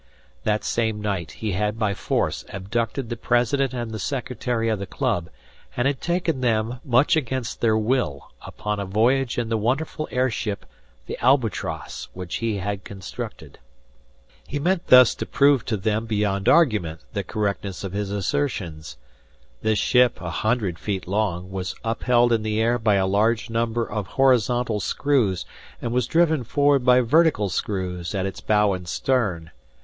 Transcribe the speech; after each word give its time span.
That 0.45 0.63
same 0.63 0.99
night 0.99 1.29
he 1.29 1.51
had 1.51 1.77
by 1.77 1.93
force 1.93 2.43
abducted 2.51 3.09
the 3.09 3.15
president 3.15 3.71
and 3.71 3.91
the 3.91 3.99
secretary 3.99 4.67
of 4.67 4.79
the 4.79 4.87
club, 4.87 5.29
and 5.77 5.85
had 5.85 6.01
taken 6.01 6.41
them, 6.41 6.79
much 6.83 7.15
against 7.15 7.61
their 7.61 7.77
will 7.77 8.31
upon 8.41 8.79
a 8.79 8.85
voyage 8.87 9.37
in 9.37 9.49
the 9.49 9.59
wonderful 9.59 10.07
air 10.09 10.31
ship, 10.31 10.65
the 11.05 11.19
"Albatross," 11.23 12.07
which 12.15 12.37
he 12.37 12.57
had 12.57 12.83
constructed. 12.83 13.59
He 14.47 14.57
meant 14.57 14.87
thus 14.87 15.13
to 15.13 15.27
prove 15.27 15.65
to 15.65 15.77
them 15.77 16.07
beyond 16.07 16.49
argument 16.49 17.01
the 17.13 17.23
correctness 17.23 17.83
of 17.83 17.93
his 17.93 18.09
assertions. 18.09 18.97
This 19.61 19.77
ship, 19.77 20.19
a 20.19 20.31
hundred 20.31 20.79
feet 20.79 21.07
long, 21.07 21.51
was 21.51 21.75
upheld 21.83 22.33
in 22.33 22.41
the 22.41 22.59
air 22.59 22.79
by 22.79 22.95
a 22.95 23.05
large 23.05 23.51
number 23.51 23.87
of 23.87 24.07
horizontal 24.07 24.79
screws 24.79 25.45
and 25.79 25.91
was 25.91 26.07
driven 26.07 26.43
forward 26.43 26.83
by 26.83 27.01
vertical 27.01 27.49
screws 27.49 28.15
at 28.15 28.25
its 28.25 28.41
bow 28.41 28.73
and 28.73 28.87
stern. 28.87 29.51